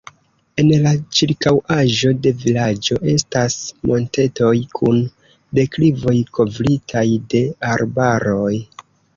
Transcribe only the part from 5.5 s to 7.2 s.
deklivoj kovritaj